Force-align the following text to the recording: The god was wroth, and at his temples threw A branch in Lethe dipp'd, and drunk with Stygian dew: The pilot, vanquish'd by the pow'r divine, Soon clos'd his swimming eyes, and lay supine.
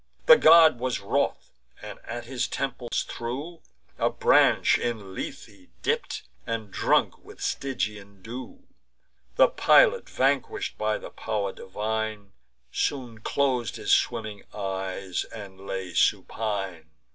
The 0.25 0.35
god 0.35 0.79
was 0.79 0.99
wroth, 0.99 1.51
and 1.79 1.99
at 2.05 2.25
his 2.25 2.47
temples 2.47 3.03
threw 3.03 3.61
A 3.99 4.09
branch 4.09 4.79
in 4.79 5.13
Lethe 5.13 5.69
dipp'd, 5.83 6.23
and 6.47 6.71
drunk 6.71 7.19
with 7.23 7.39
Stygian 7.39 8.23
dew: 8.23 8.63
The 9.35 9.47
pilot, 9.47 10.09
vanquish'd 10.09 10.75
by 10.75 10.97
the 10.97 11.11
pow'r 11.11 11.53
divine, 11.53 12.31
Soon 12.71 13.19
clos'd 13.19 13.75
his 13.75 13.91
swimming 13.91 14.41
eyes, 14.55 15.23
and 15.25 15.67
lay 15.67 15.93
supine. 15.93 16.89